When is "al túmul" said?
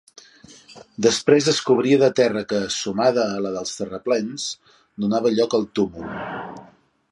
5.59-6.21